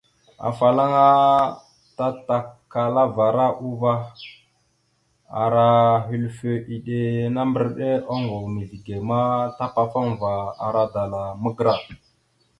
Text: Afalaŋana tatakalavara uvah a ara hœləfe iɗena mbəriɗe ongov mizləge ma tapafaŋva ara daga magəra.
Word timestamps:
Afalaŋana 0.47 1.07
tatakalavara 1.97 3.47
uvah 3.69 4.03
a 4.11 4.13
ara 5.43 5.67
hœləfe 6.05 6.51
iɗena 6.75 7.41
mbəriɗe 7.49 7.89
ongov 8.13 8.43
mizləge 8.55 8.95
ma 9.07 9.21
tapafaŋva 9.57 10.31
ara 10.65 10.83
daga 10.93 11.23
magəra. 11.41 11.75